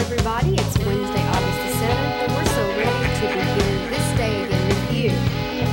everybody. 0.00 0.54
It's 0.54 0.78
Wednesday, 0.78 1.22
August 1.28 1.58
the 1.60 1.72
7th, 1.76 2.24
and 2.24 2.32
we're 2.32 2.52
so 2.56 2.64
ready 2.68 3.04
to 3.20 3.26
begin 3.28 3.90
this 3.90 4.16
day 4.16 4.44
again 4.44 4.68
with 4.68 4.92
you. 4.96 5.10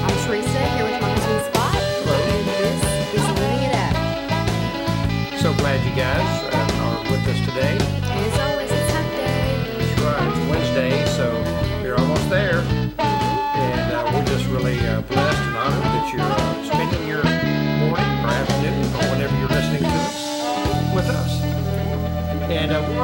I'm 0.04 0.28
Teresa, 0.28 0.60
here 0.76 0.84
with 0.84 1.02
my 1.02 1.10
husband 1.10 1.56
Scott, 1.56 1.76
and 1.76 2.48
this 2.60 2.82
is 3.16 3.24
Living 3.40 3.64
It 3.68 3.74
Up. 3.86 5.40
So 5.40 5.54
glad 5.54 5.80
you 5.88 5.96
guys 5.96 6.44
uh, 6.54 6.84
are 6.84 7.12
with 7.12 7.26
us 7.26 7.40
today. 7.48 7.97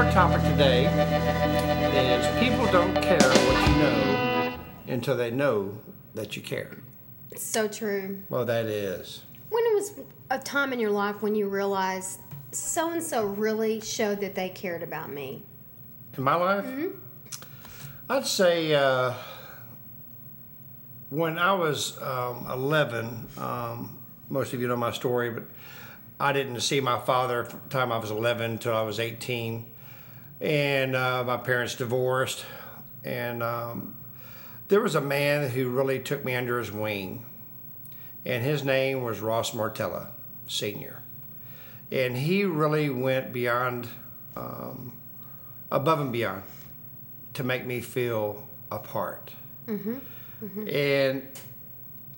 Our 0.03 0.11
topic 0.11 0.41
today 0.41 0.85
is 1.95 2.43
people 2.43 2.65
don't 2.73 2.93
care 3.01 3.17
what 3.19 3.69
you 3.69 3.75
know 3.77 4.53
until 4.87 5.15
they 5.15 5.31
know 5.31 5.77
that 6.13 6.35
you 6.35 6.41
care. 6.41 6.77
It's 7.31 7.43
so 7.43 7.69
true. 7.69 8.21
Well, 8.27 8.43
that 8.45 8.65
is. 8.65 9.21
When 9.49 9.63
it 9.63 9.75
was 9.75 9.93
a 10.29 10.39
time 10.39 10.73
in 10.73 10.79
your 10.79 10.91
life 10.91 11.21
when 11.21 11.35
you 11.35 11.47
realized 11.47 12.19
so 12.51 12.91
and 12.91 13.01
so 13.01 13.27
really 13.27 13.79
showed 13.79 14.19
that 14.19 14.35
they 14.35 14.49
cared 14.49 14.83
about 14.83 15.09
me? 15.09 15.43
In 16.17 16.23
my 16.23 16.35
life, 16.35 16.65
I'd 18.09 18.27
say 18.27 18.75
uh, 18.75 19.13
when 21.11 21.37
I 21.37 21.53
was 21.53 22.01
um, 22.01 22.45
11, 22.51 23.27
um, 23.37 23.97
most 24.29 24.53
of 24.53 24.59
you 24.59 24.67
know 24.67 24.75
my 24.75 24.91
story, 24.91 25.29
but 25.29 25.43
I 26.19 26.33
didn't 26.33 26.59
see 26.59 26.81
my 26.81 26.99
father 26.99 27.45
from 27.45 27.61
the 27.63 27.69
time 27.69 27.91
I 27.93 27.97
was 27.97 28.11
11 28.11 28.51
until 28.51 28.75
I 28.75 28.81
was 28.81 28.99
18. 28.99 29.69
And 30.43 30.95
uh, 30.95 31.23
my 31.23 31.37
parents 31.37 31.73
divorced. 31.75 32.45
And 33.03 33.41
um, 33.41 33.95
there 34.67 34.81
was 34.81 34.93
a 34.95 35.01
man 35.01 35.49
who 35.49 35.69
really 35.69 35.99
took 35.99 36.23
me 36.23 36.35
under 36.35 36.59
his 36.59 36.71
wing. 36.71 37.25
And 38.25 38.43
his 38.43 38.63
name 38.63 39.01
was 39.03 39.19
Ross 39.21 39.53
Martella, 39.53 40.09
Sr. 40.47 41.01
And 41.91 42.17
he 42.17 42.43
really 42.45 42.89
went 42.89 43.31
beyond, 43.33 43.87
um, 44.35 44.93
above 45.71 45.99
and 45.99 46.11
beyond 46.11 46.43
to 47.35 47.43
make 47.43 47.65
me 47.65 47.81
feel 47.81 48.47
a 48.71 48.79
part. 48.79 49.31
And 50.67 51.27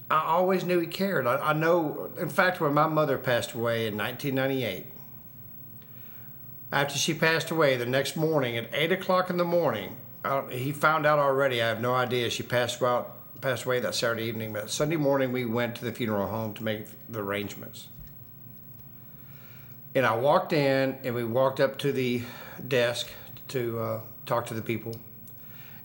I 0.09 0.23
always 0.25 0.63
knew 0.63 0.79
he 0.79 0.87
cared. 0.87 1.27
I, 1.27 1.37
I 1.37 1.53
know, 1.53 2.09
in 2.19 2.29
fact, 2.29 2.59
when 2.59 2.73
my 2.73 2.87
mother 2.87 3.17
passed 3.17 3.53
away 3.53 3.87
in 3.87 3.97
1998, 3.97 4.85
after 6.71 6.97
she 6.97 7.13
passed 7.13 7.51
away, 7.51 7.77
the 7.77 7.85
next 7.85 8.15
morning 8.15 8.57
at 8.57 8.69
8 8.73 8.91
o'clock 8.91 9.29
in 9.29 9.37
the 9.37 9.45
morning, 9.45 9.95
he 10.49 10.71
found 10.71 11.05
out 11.05 11.19
already. 11.19 11.61
I 11.61 11.67
have 11.67 11.81
no 11.81 11.93
idea. 11.93 12.29
She 12.29 12.43
passed 12.43 12.81
out, 12.81 13.41
passed 13.41 13.65
away 13.65 13.79
that 13.79 13.95
Saturday 13.95 14.23
evening, 14.23 14.53
but 14.53 14.69
Sunday 14.69 14.95
morning 14.95 15.31
we 15.31 15.45
went 15.45 15.75
to 15.75 15.85
the 15.85 15.91
funeral 15.91 16.27
home 16.27 16.53
to 16.55 16.63
make 16.63 16.85
the 17.09 17.19
arrangements. 17.19 17.87
And 19.93 20.05
I 20.05 20.15
walked 20.15 20.51
in, 20.51 20.97
and 21.03 21.15
we 21.15 21.23
walked 21.23 21.59
up 21.59 21.77
to 21.79 21.91
the 21.91 22.23
desk 22.67 23.07
to 23.49 23.79
uh, 23.79 23.99
talk 24.25 24.47
to 24.47 24.53
the 24.53 24.61
people. 24.61 24.95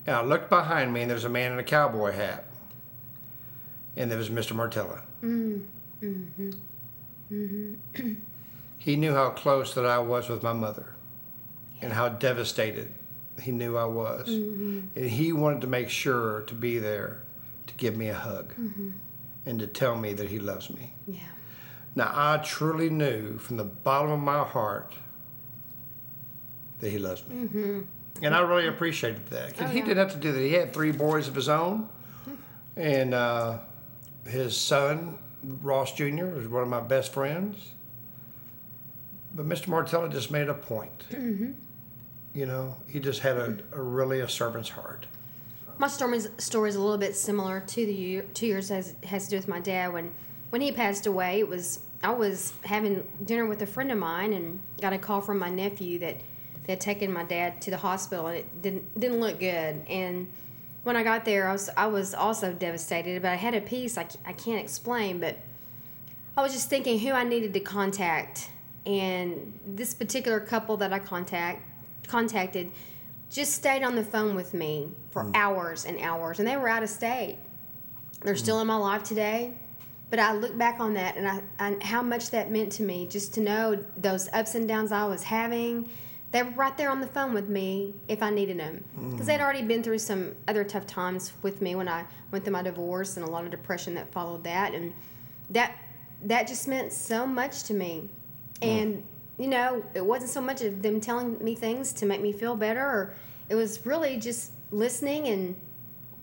And 0.06 0.17
I 0.17 0.22
looked 0.22 0.48
behind 0.48 0.92
me, 0.92 1.03
and 1.03 1.11
there's 1.11 1.25
a 1.25 1.28
man 1.28 1.53
in 1.53 1.59
a 1.59 1.62
cowboy 1.62 2.12
hat. 2.12 2.47
And 3.97 4.11
there 4.11 4.19
was 4.19 4.31
Mr. 4.31 4.53
Martella. 4.56 5.03
Mm, 5.22 5.65
mm-hmm, 6.03 6.50
mm-hmm. 7.31 8.12
he 8.81 8.97
knew 8.97 9.12
how 9.12 9.28
close 9.28 9.75
that 9.75 9.84
I 9.84 9.98
was 9.98 10.31
with 10.31 10.42
my 10.42 10.55
mother 10.55 10.95
and 11.83 11.92
how 11.92 12.09
devastated 12.09 12.91
he 13.42 13.53
knew 13.53 13.77
I 13.77 13.84
was. 13.84 14.27
Mm-hmm. 14.27 14.81
And 14.97 15.11
he 15.11 15.34
wanted 15.34 15.61
to 15.61 15.67
make 15.67 15.91
sure 15.91 16.41
to 16.42 16.55
be 16.55 16.78
there 16.78 17.20
to 17.67 17.75
give 17.75 17.95
me 17.95 18.09
a 18.09 18.14
hug 18.14 18.55
mm-hmm. 18.55 18.89
and 19.45 19.59
to 19.60 19.66
tell 19.66 19.97
me 19.97 20.15
that 20.15 20.31
he 20.31 20.38
loves 20.38 20.71
me. 20.71 20.94
Yeah. 21.06 21.21
Now, 21.94 22.10
I 22.15 22.38
truly 22.38 22.88
knew 22.88 23.37
from 23.37 23.59
the 23.59 23.65
bottom 23.65 24.12
of 24.12 24.21
my 24.21 24.44
heart 24.44 24.94
that 26.78 26.88
he 26.91 26.99
loves 26.99 27.28
me. 27.28 27.37
Mm-hmm. 27.37 27.81
And 28.22 28.34
I 28.34 28.41
really 28.41 28.66
appreciated 28.66 29.27
that. 29.27 29.60
Oh, 29.60 29.66
he 29.66 29.81
yeah. 29.81 29.84
didn't 29.84 29.99
have 29.99 30.12
to 30.12 30.19
do 30.19 30.33
that. 30.33 30.41
He 30.41 30.54
had 30.54 30.72
three 30.72 30.93
boys 30.93 31.28
of 31.28 31.34
his 31.34 31.50
own. 31.50 31.87
And 32.77 33.12
uh, 33.12 33.59
his 34.27 34.56
son, 34.56 35.19
Ross 35.43 35.93
Jr., 35.93 36.25
was 36.27 36.49
one 36.49 36.62
of 36.62 36.69
my 36.69 36.81
best 36.81 37.12
friends. 37.12 37.75
But 39.34 39.48
Mr. 39.48 39.68
Martella 39.68 40.08
just 40.08 40.30
made 40.30 40.48
a 40.48 40.54
point. 40.54 41.06
Mm-hmm. 41.10 41.52
You 42.34 42.46
know, 42.46 42.76
he 42.86 43.00
just 43.00 43.20
had 43.20 43.36
a, 43.36 43.58
a 43.72 43.82
really 43.82 44.20
a 44.20 44.28
servant's 44.28 44.70
heart. 44.70 45.06
My 45.78 45.88
story 45.88 46.20
story 46.38 46.68
is 46.68 46.76
a 46.76 46.80
little 46.80 46.98
bit 46.98 47.16
similar 47.16 47.60
to 47.60 47.86
the 47.86 48.22
two 48.34 48.46
years 48.46 48.68
has 48.68 48.94
has 49.04 49.24
to 49.24 49.30
do 49.30 49.36
with 49.36 49.48
my 49.48 49.60
dad 49.60 49.92
when 49.92 50.12
when 50.50 50.60
he 50.60 50.72
passed 50.72 51.06
away. 51.06 51.41
It 51.41 51.48
was 51.48 51.80
I 52.02 52.10
was 52.10 52.52
having 52.64 53.06
dinner 53.24 53.46
with 53.46 53.62
a 53.62 53.66
friend 53.66 53.91
of 53.91 53.98
mine 53.98 54.32
and 54.32 54.60
got 54.80 54.92
a 54.92 54.98
call 54.98 55.20
from 55.20 55.38
my 55.38 55.50
nephew 55.50 55.98
that 56.00 56.20
they 56.64 56.74
had 56.74 56.80
taken 56.80 57.12
my 57.12 57.24
dad 57.24 57.60
to 57.62 57.70
the 57.70 57.76
hospital 57.76 58.26
and 58.28 58.38
it 58.38 58.62
didn't 58.62 59.00
didn't 59.00 59.20
look 59.20 59.41
good. 59.41 59.82
And 59.88 60.28
when 60.82 60.97
I 60.97 61.02
got 61.02 61.24
there, 61.24 61.48
I 61.48 61.52
was 61.52 61.70
I 61.76 61.86
was 61.86 62.14
also 62.14 62.52
devastated, 62.52 63.22
but 63.22 63.30
I 63.30 63.36
had 63.36 63.54
a 63.54 63.60
peace 63.60 63.98
I 63.98 64.04
can't 64.04 64.62
explain, 64.62 65.18
but 65.18 65.36
I 66.36 66.42
was 66.42 66.52
just 66.52 66.70
thinking 66.70 66.98
who 66.98 67.10
I 67.10 67.24
needed 67.24 67.52
to 67.54 67.60
contact, 67.60 68.50
and 68.86 69.58
this 69.66 69.94
particular 69.94 70.41
couple 70.41 70.76
that 70.78 70.92
I 70.92 70.98
contact 70.98 71.62
contacted 72.06 72.70
just 73.30 73.52
stayed 73.52 73.84
on 73.84 73.94
the 73.94 74.02
phone 74.02 74.34
with 74.34 74.52
me 74.52 74.91
for 75.10 75.24
mm. 75.24 75.30
hours 75.34 75.84
and 75.84 75.98
hours, 76.00 76.38
and 76.38 76.48
they 76.48 76.56
were 76.56 76.68
out 76.68 76.82
of 76.82 76.88
state. 76.88 77.38
They're 78.22 78.34
mm. 78.34 78.38
still 78.38 78.60
in 78.60 78.66
my 78.66 78.76
life 78.76 79.04
today, 79.04 79.54
but 80.10 80.18
I 80.18 80.32
look 80.32 80.58
back 80.58 80.80
on 80.80 80.94
that 80.94 81.16
and 81.16 81.28
I 81.28 81.42
and 81.58 81.82
how 81.82 82.02
much 82.02 82.30
that 82.30 82.50
meant 82.50 82.72
to 82.72 82.82
me 82.82 83.06
just 83.06 83.32
to 83.34 83.41
know 83.41 83.84
those 83.96 84.28
ups 84.32 84.54
and 84.54 84.66
downs 84.66 84.92
I 84.92 85.06
was 85.06 85.22
having. 85.22 85.88
They 86.32 86.44
were 86.44 86.50
right 86.50 86.76
there 86.76 86.91
on 86.91 87.00
the 87.00 87.08
phone 87.08 87.34
with 87.34 87.48
me 87.48 87.94
if 88.06 88.22
I 88.22 88.30
needed 88.30 88.58
them 88.58 88.84
because 88.94 89.22
mm. 89.22 89.26
they'd 89.26 89.41
already 89.41 89.62
been 89.62 89.82
through 89.82 89.98
some 89.98 90.34
other 90.47 90.62
tough 90.62 90.86
times 90.86 91.32
with 91.42 91.60
me 91.60 91.74
when 91.74 91.88
I 91.88 92.04
went 92.30 92.44
through 92.44 92.52
my 92.52 92.62
divorce 92.62 93.16
and 93.16 93.26
a 93.26 93.30
lot 93.30 93.44
of 93.44 93.50
depression 93.50 93.94
that 93.94 94.12
followed 94.12 94.44
that, 94.44 94.74
and 94.74 94.92
that 95.50 95.76
that 96.22 96.48
just 96.48 96.66
meant 96.68 96.92
so 96.92 97.26
much 97.26 97.62
to 97.64 97.74
me. 97.74 98.08
Mm. 98.60 98.69
And 98.69 99.04
you 99.38 99.47
know, 99.47 99.82
it 99.94 100.04
wasn't 100.04 100.31
so 100.31 100.41
much 100.41 100.60
of 100.60 100.82
them 100.82 101.00
telling 101.00 101.43
me 101.43 101.54
things 101.54 101.93
to 101.94 102.06
make 102.06 102.21
me 102.21 102.32
feel 102.32 102.56
better, 102.56 102.81
or 102.81 103.15
it 103.48 103.54
was 103.54 103.84
really 103.87 104.19
just 104.19 104.53
listening 104.71 105.28
and 105.28 105.56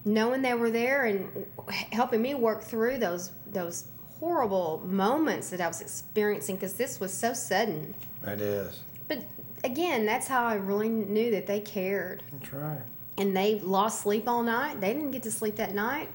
knowing 0.06 0.42
they 0.42 0.54
were 0.54 0.70
there 0.70 1.06
and 1.06 1.46
helping 1.92 2.22
me 2.22 2.36
work 2.36 2.64
through 2.64 2.98
those 2.98 3.32
those 3.48 3.86
horrible 4.20 4.82
moments 4.86 5.50
that 5.50 5.62
I 5.62 5.68
was 5.68 5.82
experiencing 5.82 6.56
because 6.56 6.74
this 6.74 7.00
was 7.00 7.14
so 7.14 7.34
sudden. 7.34 7.94
It 8.26 8.42
is. 8.42 8.82
But 9.08 9.24
again, 9.64 10.06
that's 10.06 10.28
how 10.28 10.46
I 10.46 10.56
really 10.56 10.90
knew 10.90 11.32
that 11.32 11.48
they 11.48 11.60
cared. 11.60 12.24
That's 12.32 12.54
right. 12.54 12.82
And 13.18 13.36
they 13.36 13.60
lost 13.60 14.02
sleep 14.02 14.28
all 14.28 14.44
night. 14.44 14.80
They 14.80 14.94
didn't 14.94 15.12
get 15.12 15.24
to 15.24 15.32
sleep 15.32 15.56
that 15.56 15.74
night. 15.74 16.10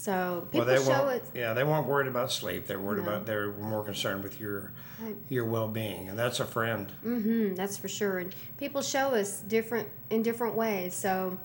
So 0.00 0.46
people 0.50 0.66
well, 0.66 0.82
show 0.82 1.08
it. 1.08 1.24
Yeah, 1.34 1.52
they 1.52 1.62
weren't 1.62 1.86
worried 1.86 2.08
about 2.08 2.32
sleep. 2.32 2.66
They 2.66 2.74
were 2.74 2.82
worried 2.82 3.04
No. 3.04 3.10
about. 3.10 3.26
They 3.26 3.36
were 3.36 3.52
more 3.52 3.84
concerned 3.84 4.22
with 4.22 4.40
your 4.40 4.72
Right. 4.98 5.14
your 5.28 5.44
well 5.44 5.68
being, 5.68 6.08
and 6.08 6.18
that's 6.18 6.40
a 6.40 6.46
friend. 6.46 6.90
Mm, 7.04 7.54
that's 7.54 7.76
for 7.76 7.88
sure. 7.88 8.18
And 8.18 8.34
people 8.56 8.80
show 8.80 9.14
us 9.14 9.40
different 9.40 9.88
in 10.08 10.22
different 10.22 10.54
ways. 10.54 10.94
So 10.94 11.38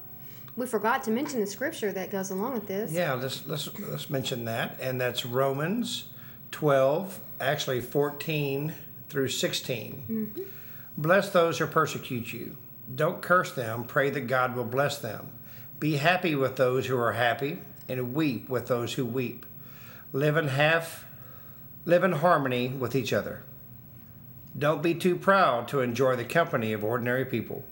we 0.56 0.68
forgot 0.68 1.04
to 1.04 1.12
mention 1.12 1.42
the 1.42 1.48
scripture 1.48 1.92
that 1.92 2.12
goes 2.12 2.32
along 2.32 2.54
with 2.54 2.68
this. 2.68 2.94
Yeah, 2.94 3.14
let's 3.14 3.46
let's 3.46 3.68
let's 3.78 4.10
mention 4.10 4.46
that, 4.46 4.80
and 4.80 5.02
that's 5.02 5.26
Romans 5.26 6.06
twelve, 6.52 7.20
actually 7.42 7.82
fourteen 7.82 8.74
through 9.10 9.28
16 9.30 10.32
Bless 10.98 11.30
those 11.30 11.60
who 11.60 11.68
persecute 11.68 12.34
you. 12.34 12.58
Don't 12.96 13.22
curse 13.22 13.52
them. 13.52 13.84
Pray 13.84 14.10
that 14.10 14.28
God 14.28 14.56
will 14.56 14.66
bless 14.66 14.98
them. 14.98 15.28
Be 15.80 15.98
happy 15.98 16.36
with 16.36 16.56
those 16.56 16.86
who 16.88 16.98
are 16.98 17.14
happy, 17.14 17.60
and 17.88 18.14
weep 18.14 18.50
with 18.50 18.68
those 18.68 18.94
who 18.94 19.06
weep. 19.06 19.46
Live 20.14 20.38
in 20.38 20.48
half, 20.50 21.06
live 21.86 22.04
in 22.04 22.14
harmony 22.14 22.70
with 22.70 22.96
each 22.96 23.12
other. 23.14 23.44
Don't 24.58 24.82
be 24.82 24.94
too 24.94 25.16
proud 25.18 25.68
to 25.70 25.82
enjoy 25.82 26.16
the 26.16 26.24
company 26.24 26.72
of 26.72 26.84
ordinary 26.84 27.26
people, 27.26 27.64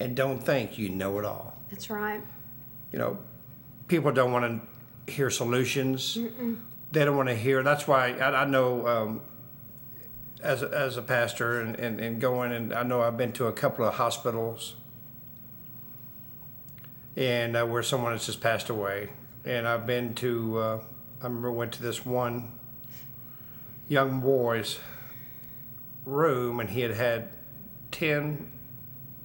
and 0.00 0.16
don't 0.16 0.38
think 0.42 0.78
you 0.78 0.88
know 0.88 1.18
it 1.18 1.24
all 1.24 1.56
That's 1.70 1.90
right. 1.90 2.22
you 2.90 2.98
know, 2.98 3.18
people 3.88 4.10
don't 4.12 4.32
want 4.32 4.62
to 5.06 5.12
hear 5.12 5.28
solutions. 5.28 6.16
They 6.92 7.04
don't 7.04 7.16
want 7.16 7.28
to 7.28 7.34
hear. 7.36 7.62
That's 7.62 7.86
why 7.86 8.12
I, 8.12 8.42
I 8.42 8.44
know 8.46 8.86
um, 8.86 9.20
as, 10.42 10.62
a, 10.62 10.68
as 10.70 10.96
a 10.96 11.02
pastor 11.02 11.60
and, 11.60 11.76
and, 11.76 12.00
and 12.00 12.20
going, 12.20 12.52
and 12.52 12.72
I 12.72 12.82
know 12.82 13.02
I've 13.02 13.16
been 13.18 13.32
to 13.32 13.46
a 13.46 13.52
couple 13.52 13.84
of 13.86 13.94
hospitals 13.94 14.74
and 17.16 17.56
uh, 17.56 17.64
where 17.66 17.82
someone 17.82 18.12
has 18.12 18.26
just 18.26 18.40
passed 18.40 18.68
away. 18.70 19.10
And 19.44 19.66
I've 19.66 19.86
been 19.86 20.14
to, 20.16 20.58
uh, 20.58 20.78
I 21.20 21.24
remember 21.24 21.50
went 21.52 21.72
to 21.72 21.82
this 21.82 22.04
one 22.06 22.52
young 23.88 24.20
boy's 24.20 24.78
room 26.06 26.60
and 26.60 26.70
he 26.70 26.80
had 26.80 26.92
had 26.92 27.28
10 27.90 28.50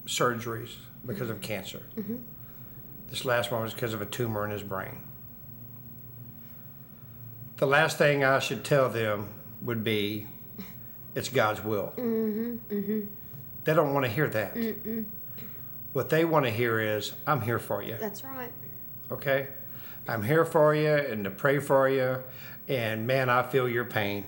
surgeries 0.06 0.72
because 1.06 1.30
of 1.30 1.42
cancer. 1.42 1.82
This 3.10 3.24
last 3.26 3.52
one 3.52 3.62
was 3.62 3.74
because 3.74 3.94
of 3.94 4.02
a 4.02 4.06
tumor 4.06 4.44
in 4.44 4.52
his 4.52 4.64
brain. 4.64 4.98
The 7.58 7.66
last 7.68 7.98
thing 7.98 8.24
I 8.24 8.40
should 8.40 8.64
tell 8.64 8.90
them 8.90 9.30
would 9.62 9.84
be, 9.84 10.28
it's 11.16 11.30
God's 11.30 11.64
will. 11.64 11.94
They 13.64 13.74
don't 13.74 13.94
want 13.94 14.06
to 14.06 14.12
hear 14.12 14.28
that. 14.30 14.56
What 15.98 16.10
they 16.10 16.26
want 16.26 16.46
to 16.46 16.52
hear 16.52 16.80
is, 16.80 17.14
I'm 17.26 17.42
here 17.42 17.58
for 17.58 17.82
you. 17.82 17.96
That's 18.00 18.24
right. 18.24 18.52
Okay? 19.10 19.48
I'm 20.08 20.22
here 20.22 20.46
for 20.46 20.76
you 20.76 20.94
and 20.94 21.24
to 21.24 21.32
pray 21.32 21.58
for 21.58 21.90
you. 21.90 22.22
And 22.68 23.08
man, 23.08 23.30
I 23.30 23.42
feel 23.42 23.68
your 23.68 23.84
pain. 23.84 24.24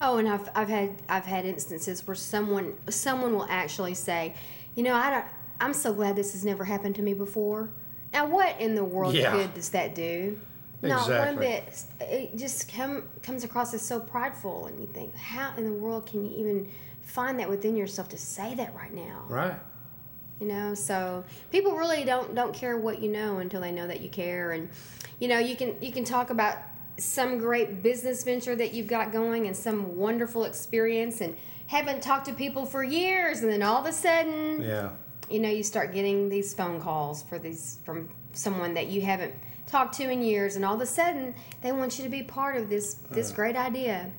Oh, 0.00 0.18
and 0.18 0.28
I've 0.28 0.48
I've 0.54 0.68
had 0.68 1.02
I've 1.08 1.26
had 1.26 1.46
instances 1.46 2.06
where 2.06 2.14
someone 2.14 2.74
someone 2.90 3.34
will 3.34 3.48
actually 3.50 3.94
say, 3.94 4.36
you 4.76 4.84
know, 4.84 4.94
I 4.94 5.10
don't. 5.10 5.24
I'm 5.60 5.74
so 5.74 5.92
glad 5.92 6.14
this 6.14 6.30
has 6.30 6.44
never 6.44 6.62
happened 6.62 6.94
to 6.94 7.02
me 7.02 7.12
before. 7.12 7.70
Now, 8.12 8.28
what 8.28 8.60
in 8.60 8.76
the 8.76 8.84
world 8.84 9.16
Yeah. 9.16 9.32
good 9.32 9.52
does 9.52 9.70
that 9.70 9.96
do? 9.96 10.38
Not 10.80 11.08
one 11.10 11.38
bit. 11.38 11.86
It 12.02 12.36
just 12.36 12.72
come 12.72 13.02
comes 13.20 13.42
across 13.42 13.74
as 13.74 13.82
so 13.82 13.98
prideful, 13.98 14.66
and 14.66 14.78
you 14.78 14.86
think, 14.86 15.12
how 15.16 15.56
in 15.56 15.64
the 15.64 15.72
world 15.72 16.06
can 16.06 16.24
you 16.24 16.36
even 16.36 16.68
find 17.02 17.40
that 17.40 17.48
within 17.48 17.74
yourself 17.74 18.08
to 18.10 18.16
say 18.16 18.54
that 18.54 18.72
right 18.76 18.94
now? 18.94 19.24
Right. 19.28 19.56
You 20.40 20.46
know? 20.46 20.74
So 20.74 21.24
people 21.50 21.76
really 21.76 22.04
don't 22.04 22.34
don't 22.34 22.54
care 22.54 22.76
what 22.78 23.00
you 23.00 23.10
know 23.10 23.38
until 23.38 23.60
they 23.60 23.72
know 23.72 23.86
that 23.86 24.00
you 24.00 24.08
care. 24.08 24.52
And 24.52 24.68
you 25.20 25.28
know 25.28 25.38
you 25.38 25.56
can 25.56 25.74
you 25.82 25.92
can 25.92 26.04
talk 26.04 26.30
about 26.30 26.58
some 26.98 27.38
great 27.38 27.82
business 27.82 28.22
venture 28.22 28.54
that 28.54 28.72
you've 28.72 28.86
got 28.86 29.12
going 29.12 29.46
and 29.46 29.56
some 29.56 29.96
wonderful 29.96 30.44
experience 30.44 31.20
and 31.20 31.36
haven't 31.66 32.02
talked 32.02 32.26
to 32.26 32.32
people 32.34 32.66
for 32.66 32.84
years. 32.84 33.40
And 33.40 33.50
then 33.50 33.62
all 33.62 33.80
of 33.80 33.86
a 33.86 33.92
sudden 33.92 34.62
Yeah. 34.62 34.90
you 35.30 35.40
know 35.40 35.48
you 35.48 35.62
start 35.62 35.92
getting 35.92 36.28
these 36.28 36.54
phone 36.54 36.80
calls 36.80 37.22
for 37.22 37.38
these 37.38 37.78
from 37.84 38.08
someone 38.32 38.74
that 38.74 38.88
you 38.88 39.00
haven't 39.02 39.34
talked 39.66 39.94
to 39.96 40.08
in 40.10 40.22
years. 40.22 40.56
And 40.56 40.64
all 40.64 40.74
of 40.74 40.80
a 40.80 40.86
sudden 40.86 41.34
they 41.62 41.72
want 41.72 41.98
you 41.98 42.04
to 42.04 42.10
be 42.10 42.22
part 42.22 42.56
of 42.56 42.68
this 42.68 42.94
this 43.10 43.32
uh. 43.32 43.34
great 43.34 43.56
idea 43.56 44.10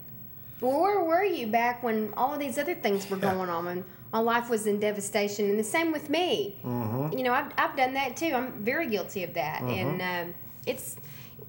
well, 0.62 0.82
where 0.82 1.04
were 1.04 1.24
you 1.24 1.48
back 1.48 1.84
when 1.84 2.14
all 2.16 2.34
of 2.34 2.40
these 2.40 2.58
other 2.58 2.76
things 2.76 3.10
were 3.10 3.18
going 3.18 3.50
on 3.50 3.68
and 3.68 3.84
my 4.14 4.20
life 4.20 4.50
was 4.50 4.68
in 4.68 4.80
devastation? 4.80 5.50
And 5.50 5.60
the 5.60 5.64
same 5.64 5.92
with 5.92 6.10
me. 6.10 6.60
You 6.64 7.24
know 7.24 7.34
I've, 7.34 7.52
I've 7.58 7.76
done 7.76 7.94
that 7.96 8.16
too. 8.16 8.32
I'm 8.34 8.64
very 8.64 8.88
guilty 8.88 9.24
of 9.24 9.34
that. 9.34 9.62
And 9.62 10.02
um, 10.02 10.34
it's 10.66 10.96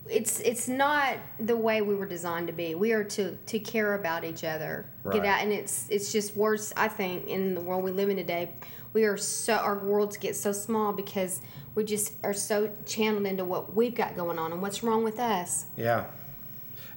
it's 0.09 0.41
it's 0.41 0.69
not 0.69 1.17
the 1.41 1.57
way 1.57 1.83
we 1.83 1.95
were 1.95 2.07
designed 2.07 2.47
to 2.49 2.53
be. 2.53 2.75
We 2.75 2.93
are 2.93 3.05
to 3.05 3.37
to 3.37 3.59
care 3.59 3.95
about 3.95 4.25
each 4.25 4.45
other. 4.45 4.87
Get 5.13 5.25
out 5.25 5.41
and 5.43 5.53
it's 5.53 5.89
it's 5.89 6.11
just 6.13 6.37
worse 6.37 6.73
i 6.77 6.89
think 6.89 7.27
in 7.27 7.55
the 7.55 7.61
world 7.61 7.85
we 7.85 7.93
live 7.93 8.09
in 8.09 8.17
today. 8.17 8.51
We 8.93 9.05
are 9.05 9.17
so 9.17 9.55
our 9.55 9.79
worlds 9.79 10.17
get 10.17 10.35
so 10.37 10.53
small 10.53 10.93
because 10.93 11.41
we 11.75 11.85
just 11.85 12.15
are 12.25 12.33
so 12.33 12.71
channeled 12.87 13.27
into 13.27 13.45
what 13.45 13.75
we've 13.75 13.95
got 13.95 14.17
going 14.17 14.39
on 14.39 14.53
and 14.53 14.63
what's 14.63 14.83
wrong 14.83 15.05
with 15.05 15.21
us. 15.21 15.67
Yeah. 15.77 16.07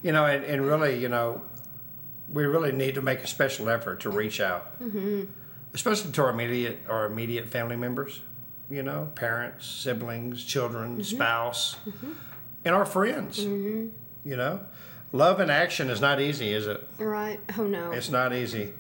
You 0.02 0.14
know, 0.14 0.26
and, 0.26 0.46
and 0.46 0.66
really, 0.66 0.98
you 0.98 1.10
know, 1.10 1.42
we 2.32 2.46
really 2.46 2.72
need 2.72 2.96
to 2.96 3.02
make 3.02 3.20
a 3.20 3.28
special 3.28 3.70
effort 3.70 4.02
to 4.02 4.10
reach 4.10 4.40
out, 4.40 4.80
mm-hmm. 4.82 5.26
especially 5.74 6.12
to 6.12 6.22
our 6.24 6.30
immediate 6.30 6.80
our 6.90 7.06
immediate 7.06 7.48
family 7.48 7.76
members. 7.76 8.22
You 8.70 8.84
know, 8.84 9.10
parents, 9.16 9.66
siblings, 9.66 10.44
children, 10.44 10.94
mm-hmm. 10.94 11.02
spouse, 11.02 11.78
mm-hmm. 11.88 12.12
and 12.66 12.76
our 12.76 12.86
friends. 12.86 13.40
Mm-hmm. 13.40 13.88
You 14.30 14.36
know, 14.38 14.62
love 15.12 15.40
in 15.40 15.50
action 15.50 15.90
is 15.90 16.00
not 16.00 16.22
easy, 16.22 16.54
is 16.54 16.68
it? 16.68 16.88
right 17.00 17.40
oh 17.58 17.66
no 17.66 17.92
It's 17.92 18.10
not 18.10 18.34
easy. 18.34 18.74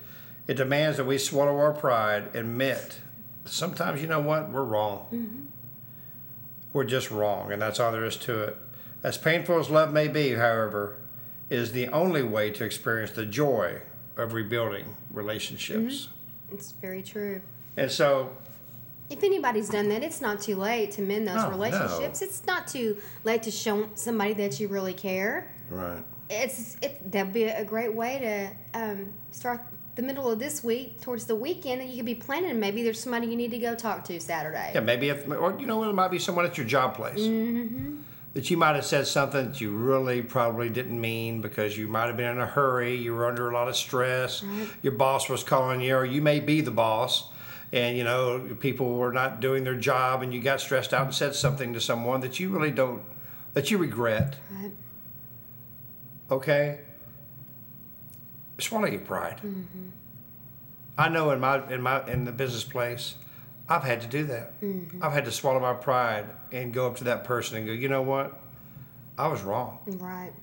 It 0.47 0.55
demands 0.55 0.97
that 0.97 1.05
we 1.05 1.17
swallow 1.17 1.57
our 1.57 1.73
pride, 1.73 2.35
admit 2.35 2.99
sometimes 3.45 4.01
you 4.01 4.07
know 4.07 4.19
what 4.19 4.49
we're 4.49 4.63
wrong. 4.63 5.47
We're 6.71 6.83
just 6.83 7.09
wrong, 7.09 7.51
and 7.51 7.61
that's 7.61 7.79
all 7.79 7.91
there 7.91 8.05
is 8.05 8.17
to 8.17 8.43
it. 8.43 8.57
As 9.01 9.17
painful 9.17 9.59
as 9.59 9.69
love 9.69 9.91
may 9.91 10.07
be, 10.07 10.33
however, 10.33 10.97
is 11.49 11.71
the 11.71 11.87
only 11.89 12.23
way 12.23 12.51
to 12.51 12.63
experience 12.63 13.11
the 13.11 13.25
joy 13.25 13.81
of 14.17 14.33
rebuilding 14.33 14.85
relationships. 15.11 16.09
it's 16.51 16.71
very 16.73 17.01
true 17.01 17.41
And 17.77 17.89
so, 17.91 18.31
If 19.09 19.23
anybody's 19.23 19.69
done 19.69 19.89
that, 19.89 20.03
it's 20.03 20.21
not 20.21 20.39
too 20.41 20.55
late 20.55 20.91
to 20.91 21.01
mend 21.01 21.27
those 21.27 21.37
Oh, 21.39 21.45
no. 21.45 21.49
relationships. 21.51 22.21
It's 22.21 22.45
not 22.45 22.67
too 22.67 22.97
late 23.23 23.41
to 23.43 23.51
show 23.51 23.89
somebody 23.95 24.33
that 24.33 24.59
you 24.59 24.67
really 24.67 24.93
care. 24.93 25.47
right, 25.71 26.03
It's 26.29 26.77
it 26.81 27.11
that'd 27.11 27.33
be 27.33 27.43
a 27.45 27.65
great 27.65 27.93
way 27.93 28.19
to 28.73 28.79
um, 28.79 29.11
start 29.31 29.61
the 29.95 30.03
middle 30.03 30.29
of 30.31 30.37
this 30.39 30.63
week 30.63 31.01
towards 31.01 31.25
the 31.25 31.35
weekend 31.35 31.81
that 31.81 31.87
you 31.87 31.95
could 31.97 32.05
be 32.05 32.15
planning. 32.15 32.59
Maybe 32.59 32.83
there's 32.83 32.99
somebody 32.99 33.27
you 33.27 33.35
need 33.35 33.51
to 33.51 33.57
go 33.57 33.73
talk 33.75 34.03
to 34.05 34.19
Saturday. 34.19 34.71
yeah, 34.75 34.79
maybe 34.81 35.09
if, 35.09 35.27
or 35.27 35.57
you 35.59 35.65
know, 35.65 35.77
what, 35.79 35.89
it 35.89 35.93
might 35.93 36.11
be 36.11 36.19
someone 36.19 36.45
at 36.45 36.57
your 36.57 36.67
job 36.67 36.93
place 36.95 37.17
that 38.33 38.49
you 38.51 38.57
might 38.57 38.75
have 38.75 38.85
said 38.85 39.07
something 39.07 39.47
that 39.47 39.61
you 39.61 39.71
really 39.71 40.21
probably 40.21 40.69
didn't 40.69 40.99
mean 40.99 41.41
because 41.41 41.77
you 41.77 41.87
might 41.87 42.05
have 42.07 42.17
been 42.17 42.31
in 42.31 42.39
a 42.39 42.45
hurry, 42.45 42.95
you 42.95 43.13
were 43.13 43.25
under 43.25 43.49
a 43.49 43.53
lot 43.53 43.67
of 43.67 43.75
stress, 43.75 44.43
your 44.81 44.93
boss 44.93 45.29
was 45.29 45.43
calling 45.43 45.81
you, 45.81 45.95
or 45.95 46.05
you 46.05 46.21
may 46.21 46.39
be 46.39 46.61
the 46.61 46.71
boss, 46.71 47.29
and 47.71 47.97
you 47.97 48.03
know 48.03 48.55
people 48.59 48.95
were 48.95 49.11
not 49.11 49.39
doing 49.39 49.63
their 49.63 49.75
job, 49.75 50.21
and 50.21 50.33
you 50.33 50.41
got 50.41 50.61
stressed 50.61 50.93
out 50.93 51.05
and 51.05 51.13
said 51.13 51.33
something 51.35 51.73
to 51.73 51.81
someone 51.81 52.21
that 52.21 52.39
you 52.39 52.49
really 52.49 52.71
don't, 52.71 53.01
that 53.53 53.71
you 53.71 53.77
regret. 53.77 54.35
Right. 54.51 54.71
Okay, 56.31 56.79
swallow 58.59 58.87
your 58.87 59.01
pride. 59.01 59.37
Mm-hmm. 59.37 59.89
I 60.97 61.09
know 61.09 61.31
in 61.31 61.39
my 61.39 61.67
in 61.71 61.81
my 61.81 62.05
in 62.07 62.25
the 62.25 62.31
business 62.31 62.63
place, 62.63 63.15
I've 63.69 63.83
had 63.83 64.01
to 64.01 64.07
do 64.07 64.25
that. 64.25 64.60
Mm-hmm. 64.62 65.04
I've 65.04 65.13
had 65.13 65.25
to 65.25 65.31
swallow 65.31 65.60
my 65.60 65.74
pride 65.74 66.25
and 66.51 66.74
go 66.74 66.88
up 66.88 66.98
to 66.98 67.04
that 67.06 67.24
person 67.24 67.57
and 67.57 67.68
go, 67.68 67.71
you 67.71 67.88
know 67.88 68.01
what, 68.01 68.39
I 69.18 69.27
was 69.27 69.44
wrong. 69.44 69.80
Right. 69.86 70.33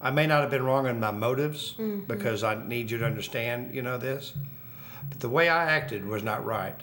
I 0.00 0.10
may 0.10 0.26
not 0.26 0.42
have 0.42 0.50
been 0.50 0.64
wrong 0.64 0.86
in 0.86 1.00
my 1.00 1.12
motives 1.12 1.72
mm-hmm. 1.78 2.00
because 2.00 2.44
I 2.44 2.62
need 2.62 2.90
you 2.90 2.98
to 2.98 3.06
understand, 3.06 3.74
you 3.74 3.80
know 3.80 3.96
this, 3.96 4.34
but 5.08 5.20
the 5.20 5.30
way 5.30 5.48
I 5.48 5.70
acted 5.70 6.06
was 6.06 6.22
not 6.22 6.44
right. 6.44 6.78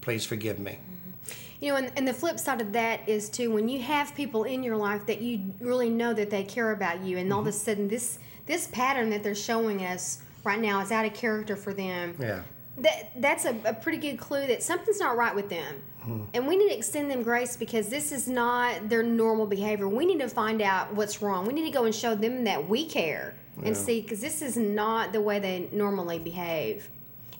Please 0.00 0.24
forgive 0.24 0.60
me. 0.60 0.78
Mm-hmm. 0.78 1.64
You 1.64 1.72
know, 1.72 1.76
and, 1.78 1.92
and 1.96 2.06
the 2.06 2.14
flip 2.14 2.38
side 2.38 2.60
of 2.60 2.72
that 2.74 3.08
is 3.08 3.28
too 3.28 3.50
when 3.50 3.68
you 3.68 3.80
have 3.82 4.14
people 4.14 4.44
in 4.44 4.62
your 4.62 4.76
life 4.76 5.06
that 5.06 5.20
you 5.20 5.54
really 5.60 5.90
know 5.90 6.14
that 6.14 6.30
they 6.30 6.44
care 6.44 6.70
about 6.70 7.02
you, 7.02 7.18
and 7.18 7.32
all 7.32 7.40
of 7.40 7.46
a 7.46 7.52
sudden 7.52 7.88
this 7.88 8.20
this 8.44 8.68
pattern 8.68 9.10
that 9.10 9.24
they're 9.24 9.34
showing 9.34 9.84
us 9.84 10.22
right 10.44 10.60
now 10.60 10.80
is 10.80 10.92
out 10.92 11.04
of 11.04 11.14
character 11.14 11.56
for 11.56 11.74
them. 11.74 12.14
Yeah. 12.20 12.42
That 12.78 13.12
that's 13.16 13.44
a, 13.44 13.56
a 13.64 13.72
pretty 13.72 13.98
good 13.98 14.18
clue 14.18 14.46
that 14.46 14.62
something's 14.62 15.00
not 15.00 15.16
right 15.16 15.34
with 15.34 15.48
them. 15.48 15.82
Hmm. 16.02 16.22
And 16.34 16.46
we 16.46 16.56
need 16.56 16.68
to 16.68 16.76
extend 16.76 17.10
them 17.10 17.22
grace 17.22 17.56
because 17.56 17.88
this 17.88 18.12
is 18.12 18.28
not 18.28 18.88
their 18.88 19.02
normal 19.02 19.46
behavior. 19.46 19.88
We 19.88 20.06
need 20.06 20.20
to 20.20 20.28
find 20.28 20.60
out 20.60 20.94
what's 20.94 21.22
wrong. 21.22 21.46
We 21.46 21.52
need 21.52 21.64
to 21.64 21.70
go 21.70 21.84
and 21.84 21.94
show 21.94 22.14
them 22.14 22.44
that 22.44 22.68
we 22.68 22.86
care 22.86 23.34
and 23.62 23.74
see 23.74 24.02
because 24.02 24.20
this 24.20 24.42
is 24.42 24.56
not 24.56 25.12
the 25.12 25.20
way 25.20 25.38
they 25.38 25.68
normally 25.72 26.18
behave. 26.18 26.90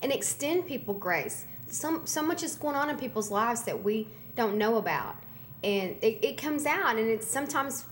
And 0.03 0.11
extend 0.11 0.67
people 0.67 0.95
grace. 0.95 1.45
So, 1.69 2.03
so 2.05 2.23
much 2.23 2.43
is 2.43 2.55
going 2.55 2.77
on 2.77 2.89
in 2.89 2.97
people's 2.97 3.31
lives 3.31 3.63
that 3.65 3.83
we 3.83 4.09
don't 4.35 4.57
know 4.57 4.77
about. 4.77 5.17
And 5.63 5.97
it, 6.03 6.25
it 6.25 6.39
comes 6.39 6.65
out 6.65 6.97
and 6.97 7.09
it's 7.09 7.27
sometimes 7.27 7.85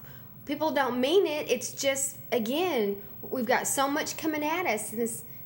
people 0.47 0.71
don't 0.71 1.01
mean 1.01 1.27
it. 1.27 1.51
It's 1.51 1.73
just 1.73 2.19
again 2.33 3.03
we've 3.23 3.47
got 3.47 3.67
so 3.67 3.89
much 3.89 4.17
coming 4.17 4.45
at 4.45 4.67
us 4.67 4.93
and 4.93 5.01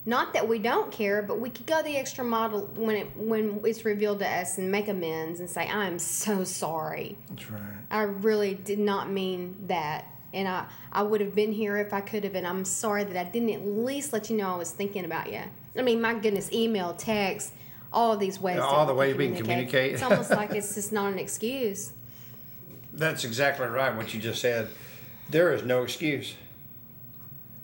not 0.09 0.33
that 0.33 0.49
we 0.49 0.59
don't 0.59 0.91
care 0.91 1.23
but 1.23 1.39
we 1.39 1.51
could 1.51 1.67
go 1.67 1.83
the 1.83 1.97
extra 1.97 2.25
mile 2.25 2.61
when 2.75 2.97
it 2.97 3.17
when 3.17 3.61
it's 3.65 3.85
revealed 3.85 4.19
to 4.19 4.29
us 4.29 4.59
and 4.59 4.71
make 4.71 4.89
amends 4.89 5.41
and 5.41 5.49
say 5.49 5.69
i'm 5.69 5.99
so 5.99 6.45
sorry 6.45 7.17
That's 7.31 7.51
right. 7.51 7.63
i 7.91 8.03
really 8.03 8.55
did 8.55 8.79
not 8.79 9.11
mean 9.11 9.55
that 9.67 10.07
and 10.33 10.49
i 10.49 10.67
i 10.93 11.03
would 11.03 11.21
have 11.21 11.35
been 11.35 11.53
here 11.53 11.77
if 11.77 11.93
i 11.93 12.01
could 12.01 12.25
have 12.25 12.35
and 12.35 12.47
i'm 12.47 12.65
sorry 12.65 13.05
that 13.05 13.17
i 13.17 13.29
didn't 13.29 13.51
at 13.51 13.67
least 13.67 14.13
let 14.13 14.31
you 14.31 14.37
know 14.37 14.55
i 14.55 14.57
was 14.57 14.71
thinking 14.71 15.05
about 15.05 15.31
you 15.31 15.43
i 15.77 15.83
mean 15.83 16.01
my 16.01 16.15
goodness 16.15 16.51
email 16.53 16.95
text 16.95 17.53
all 17.93 18.17
these 18.17 18.41
ways 18.41 18.59
all 18.59 18.87
the 18.87 18.95
ways 18.95 19.15
we 19.17 19.29
can 19.29 19.37
communicate. 19.37 19.93
it's 19.93 20.03
almost 20.03 20.31
like 20.31 20.51
it's 20.53 20.75
just 20.75 20.93
not 20.93 21.13
an 21.13 21.19
excuse 21.19 21.93
That's 22.99 23.25
exactly 23.25 23.67
right. 23.67 23.95
What 23.95 24.13
you 24.13 24.21
just 24.21 24.41
said. 24.41 24.69
There 25.31 25.53
is 25.53 25.63
no 25.63 25.83
excuse. 25.83 26.35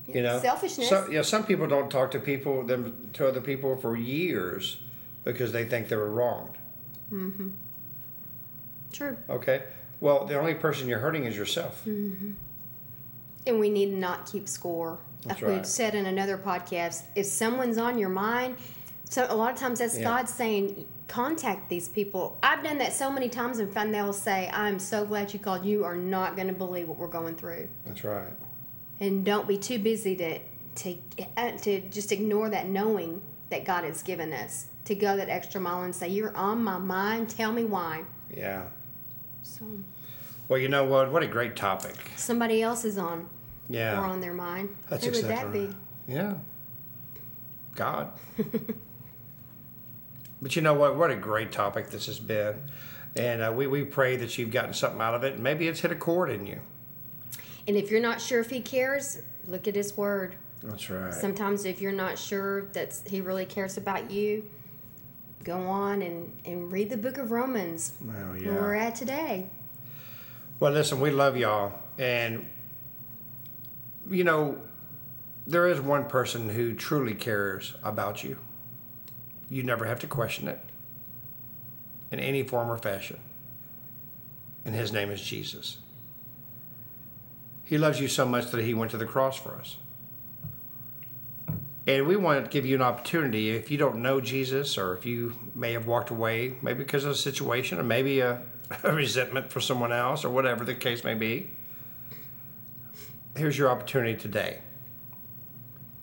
You 0.06 0.22
know, 0.22 0.40
Selfishness. 0.40 0.88
So, 0.88 1.08
yeah, 1.10 1.22
some 1.22 1.44
people 1.46 1.66
don't 1.66 1.90
talk 1.90 2.10
to 2.10 2.18
people 2.18 2.62
them 2.64 3.08
to 3.14 3.26
other 3.26 3.40
people 3.40 3.76
for 3.76 3.96
years 3.96 4.78
because 5.24 5.52
they 5.52 5.64
think 5.64 5.88
they 5.88 5.96
were 5.96 6.10
wronged. 6.10 6.56
mm-hmm 7.12 7.48
true 8.92 9.16
Okay. 9.28 9.64
Well, 10.00 10.24
the 10.24 10.38
only 10.38 10.54
person 10.54 10.88
you're 10.88 11.00
hurting 11.00 11.24
is 11.24 11.36
yourself. 11.36 11.84
and 11.86 12.36
we 13.46 13.68
need 13.70 13.86
to 13.86 13.96
not 13.96 14.30
keep 14.30 14.48
score. 14.48 14.98
That's 15.22 15.40
like 15.40 15.50
we've 15.50 15.66
said 15.66 15.94
in 15.94 16.06
another 16.06 16.36
podcast, 16.38 17.02
if 17.14 17.26
someone's 17.26 17.78
on 17.78 17.98
your 17.98 18.10
mind, 18.10 18.56
so 19.08 19.26
a 19.28 19.34
lot 19.34 19.52
of 19.52 19.58
times 19.58 19.78
that's 19.78 19.96
Yeah. 19.96 20.04
God 20.04 20.28
saying, 20.28 20.86
contact 21.08 21.68
these 21.68 21.88
people. 21.88 22.38
I've 22.42 22.62
done 22.62 22.78
that 22.78 22.92
so 22.92 23.10
many 23.10 23.28
times 23.28 23.58
and 23.58 23.72
found 23.72 23.94
they'll 23.94 24.12
say, 24.12 24.50
I'm 24.52 24.78
so 24.78 25.04
glad 25.04 25.32
you 25.32 25.38
called. 25.38 25.64
You 25.64 25.84
are 25.84 25.96
not 25.96 26.36
going 26.36 26.48
to 26.48 26.54
believe 26.54 26.88
what 26.88 26.98
we're 26.98 27.06
going 27.06 27.36
through. 27.36 27.68
That's 27.86 28.04
right. 28.04 28.32
And 29.00 29.24
don't 29.24 29.46
be 29.48 29.58
too 29.58 29.78
busy 29.78 30.14
to, 30.16 30.38
to, 30.76 30.96
uh, 31.36 31.52
to 31.52 31.80
just 31.90 32.12
ignore 32.12 32.48
that 32.50 32.68
knowing 32.68 33.20
that 33.50 33.64
God 33.64 33.84
has 33.84 34.02
given 34.02 34.32
us. 34.32 34.66
to 34.86 34.94
go 34.94 35.16
that 35.16 35.28
extra 35.30 35.60
mile 35.60 35.82
and 35.82 35.94
say, 35.94 36.08
You're 36.08 36.36
on 36.36 36.62
my 36.62 36.76
mind, 36.78 37.28
tell 37.30 37.52
me 37.52 37.64
why. 37.64 38.04
Yeah. 38.34 38.64
So 39.42 39.64
Well, 40.48 40.58
you 40.58 40.68
know 40.68 40.84
what? 40.84 41.10
What 41.10 41.22
a 41.22 41.26
great 41.26 41.56
topic. 41.56 41.94
somebody 42.16 42.62
else 42.62 42.84
is 42.84 42.98
on 42.98 43.26
Yeah. 43.68 43.98
or 43.98 44.04
on 44.04 44.20
their 44.20 44.34
mind. 44.34 44.76
That's 44.90 45.04
Who 45.06 45.12
would 45.12 45.24
that 45.24 45.44
right. 45.46 45.52
be? 45.52 45.68
Yeah. 46.06 46.34
God. 47.74 48.10
but 50.42 50.54
you 50.56 50.62
know 50.62 50.74
what? 50.74 50.96
What 50.96 51.10
a 51.10 51.16
great 51.16 51.50
topic 51.52 51.90
this 51.90 52.06
has 52.06 52.18
been. 52.20 52.56
And 53.16 53.42
uh, 53.42 53.52
we, 53.54 53.66
we 53.66 53.84
pray 53.84 54.16
that 54.16 54.36
you've 54.36 54.50
gotten 54.50 54.74
something 54.74 55.00
out 55.00 55.14
of 55.14 55.24
it. 55.24 55.38
Maybe 55.38 55.66
it's 55.68 55.80
hit 55.80 55.92
a 55.92 55.96
chord 55.96 56.30
in 56.30 56.46
you. 56.46 56.60
And 57.66 57.76
if 57.76 57.90
you're 57.90 58.00
not 58.00 58.20
sure 58.20 58.40
if 58.40 58.50
he 58.50 58.60
cares, 58.60 59.20
look 59.46 59.66
at 59.66 59.74
his 59.74 59.96
word. 59.96 60.36
That's 60.62 60.88
right. 60.90 61.12
Sometimes 61.12 61.64
if 61.64 61.80
you're 61.80 61.92
not 61.92 62.18
sure 62.18 62.66
that 62.72 62.98
he 63.06 63.20
really 63.20 63.46
cares 63.46 63.76
about 63.76 64.10
you, 64.10 64.44
go 65.42 65.58
on 65.58 66.02
and, 66.02 66.34
and 66.44 66.72
read 66.72 66.90
the 66.90 66.96
book 66.96 67.18
of 67.18 67.30
Romans 67.30 67.92
oh, 68.02 68.06
Well, 68.06 68.54
where 68.54 68.62
we're 68.62 68.74
at 68.74 68.94
today. 68.94 69.50
Well, 70.58 70.72
listen, 70.72 71.00
we 71.00 71.10
love 71.10 71.36
y'all. 71.36 71.72
And, 71.98 72.48
you 74.10 74.24
know, 74.24 74.58
there 75.46 75.68
is 75.68 75.80
one 75.80 76.06
person 76.06 76.48
who 76.48 76.74
truly 76.74 77.14
cares 77.14 77.74
about 77.82 78.24
you. 78.24 78.38
You 79.50 79.62
never 79.62 79.84
have 79.84 79.98
to 80.00 80.06
question 80.06 80.48
it 80.48 80.60
in 82.10 82.18
any 82.18 82.42
form 82.42 82.70
or 82.70 82.78
fashion. 82.78 83.18
And 84.64 84.74
his 84.74 84.92
name 84.92 85.10
is 85.10 85.20
Jesus. 85.20 85.78
He 87.64 87.78
loves 87.78 88.00
you 88.00 88.08
so 88.08 88.26
much 88.26 88.50
that 88.50 88.62
he 88.62 88.74
went 88.74 88.90
to 88.90 88.98
the 88.98 89.06
cross 89.06 89.36
for 89.36 89.54
us. 89.54 89.78
And 91.86 92.06
we 92.06 92.16
want 92.16 92.44
to 92.44 92.50
give 92.50 92.64
you 92.64 92.76
an 92.76 92.82
opportunity 92.82 93.50
if 93.50 93.70
you 93.70 93.76
don't 93.76 93.96
know 93.96 94.20
Jesus 94.20 94.78
or 94.78 94.96
if 94.96 95.04
you 95.04 95.34
may 95.54 95.72
have 95.72 95.86
walked 95.86 96.10
away, 96.10 96.56
maybe 96.62 96.78
because 96.78 97.04
of 97.04 97.10
a 97.10 97.16
situation 97.16 97.78
or 97.78 97.82
maybe 97.82 98.20
a, 98.20 98.42
a 98.82 98.92
resentment 98.92 99.50
for 99.50 99.60
someone 99.60 99.92
else 99.92 100.24
or 100.24 100.30
whatever 100.30 100.64
the 100.64 100.74
case 100.74 101.04
may 101.04 101.14
be. 101.14 101.50
Here's 103.36 103.58
your 103.58 103.68
opportunity 103.68 104.16
today 104.16 104.60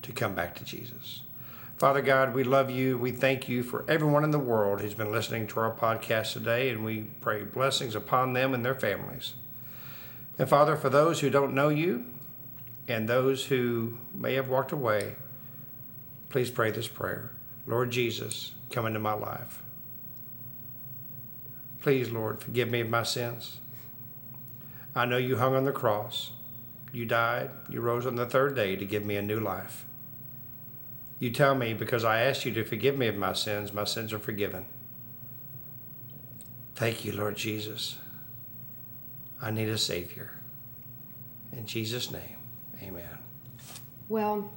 to 0.01 0.12
come 0.12 0.36
back 0.36 0.56
to 0.56 0.65
Jesus. 0.65 1.22
Father 1.77 2.01
God, 2.01 2.36
we 2.36 2.44
love 2.44 2.70
you. 2.70 2.98
We 2.98 3.12
thank 3.12 3.50
you 3.50 3.63
for 3.63 3.84
everyone 3.88 4.24
in 4.24 4.30
the 4.30 4.38
world 4.38 4.82
who's 4.82 4.94
been 4.94 5.12
listening 5.12 5.48
to 5.48 5.60
our 5.62 5.74
podcast 5.74 6.34
today, 6.34 6.70
and 6.70 6.86
we 6.86 7.08
pray 7.22 7.44
blessings 7.44 7.96
upon 7.96 8.34
them 8.34 8.53
and 8.53 8.63
their 8.63 8.75
families. 8.75 9.34
And 10.38 10.50
Father, 10.50 10.75
for 10.75 10.89
those 10.89 11.19
who 11.19 11.29
don't 11.29 11.53
know 11.53 11.69
you 11.69 12.05
and 12.88 13.07
those 13.07 13.45
who 13.45 13.97
may 14.13 14.33
have 14.35 14.50
walked 14.50 14.71
away, 14.71 15.15
please 16.29 16.50
pray 16.50 16.71
this 16.71 16.88
prayer 16.88 17.31
Lord 17.67 17.91
Jesus, 17.91 18.53
come 18.69 18.85
into 18.85 19.00
my 19.00 19.13
life. 19.13 19.61
Please, 21.79 22.11
Lord, 22.11 22.41
forgive 22.41 22.69
me 22.69 22.81
of 22.81 22.89
my 22.89 23.03
sins. 23.03 23.59
I 24.95 25.05
know 25.05 25.17
you 25.17 25.38
hung 25.38 25.55
on 25.55 25.63
the 25.63 25.71
cross. 25.71 26.31
You 26.91 27.05
died. 27.05 27.50
You 27.69 27.81
rose 27.81 28.05
on 28.05 28.15
the 28.15 28.25
third 28.25 28.55
day 28.55 28.75
to 28.75 28.85
give 28.85 29.05
me 29.05 29.15
a 29.15 29.21
new 29.21 29.39
life. 29.39 29.85
You 31.19 31.29
tell 31.29 31.55
me 31.55 31.73
because 31.73 32.03
I 32.03 32.21
asked 32.21 32.45
you 32.45 32.51
to 32.53 32.65
forgive 32.65 32.97
me 32.97 33.07
of 33.07 33.15
my 33.15 33.33
sins, 33.33 33.73
my 33.73 33.83
sins 33.83 34.11
are 34.11 34.19
forgiven. 34.19 34.65
Thank 36.75 37.05
you, 37.05 37.11
Lord 37.11 37.38
Jesus. 37.38 38.00
I 39.41 39.51
need 39.51 39.69
a 39.69 39.77
Savior. 39.77 40.31
In 41.53 41.65
Jesus' 41.65 42.12
name, 42.12 42.38
amen. 42.81 43.03
Well, 44.07 44.51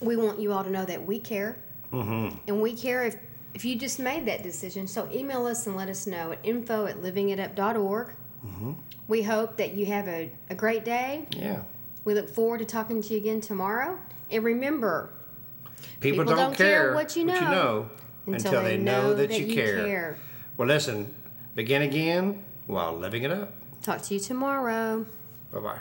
we 0.00 0.16
want 0.16 0.38
you 0.38 0.52
all 0.52 0.64
to 0.64 0.70
know 0.70 0.84
that 0.84 1.04
we 1.04 1.18
care. 1.18 1.56
Mm-hmm. 1.92 2.36
And 2.48 2.60
we 2.60 2.74
care 2.74 3.04
if, 3.04 3.16
if 3.54 3.64
you 3.64 3.76
just 3.76 3.98
made 3.98 4.26
that 4.26 4.42
decision. 4.42 4.86
So 4.86 5.08
email 5.12 5.46
us 5.46 5.66
and 5.66 5.76
let 5.76 5.88
us 5.88 6.06
know 6.06 6.32
at 6.32 6.38
info 6.42 6.86
at 6.86 6.96
livingitup.org. 6.96 8.08
Mm-hmm. 8.46 8.72
We 9.08 9.22
hope 9.22 9.56
that 9.56 9.74
you 9.74 9.86
have 9.86 10.08
a, 10.08 10.30
a 10.50 10.54
great 10.54 10.84
day. 10.84 11.26
Yeah. 11.30 11.62
We 12.04 12.14
look 12.14 12.28
forward 12.28 12.58
to 12.58 12.64
talking 12.64 13.02
to 13.02 13.14
you 13.14 13.18
again 13.18 13.40
tomorrow. 13.40 13.98
And 14.30 14.42
remember, 14.44 15.10
People, 16.00 16.24
People 16.24 16.24
don't, 16.24 16.36
don't 16.36 16.56
care 16.56 16.82
care 16.82 16.94
what 16.94 17.16
you 17.16 17.24
know 17.24 17.88
until, 18.26 18.62
they 18.62 18.76
know, 18.76 19.14
that, 19.14 19.38
you, 19.38 19.54
care. 19.54 20.16
Well, 20.56 20.68
listen, 20.68 21.12
begin 21.54 21.82
again 21.82 22.42
while 22.66 22.96
living 22.96 23.24
it 23.24 23.30
up. 23.30 23.52
Talk 23.82 24.02
to 24.02 24.14
you 24.14 24.20
tomorrow. 24.20 25.04
Bye 25.52 25.60
bye. 25.60 25.78